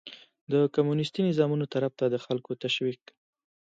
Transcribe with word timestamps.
د 0.51 0.53
کمونيستي 0.75 1.21
نظامونو 1.29 1.65
طرف 1.73 1.91
ته 1.99 2.05
د 2.09 2.15
خلکو 2.25 2.51
تشويق 2.63 3.01